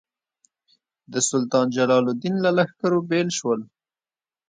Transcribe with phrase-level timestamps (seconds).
[1.11, 3.59] د سلطان جلال الدین له لښکرو بېل شول.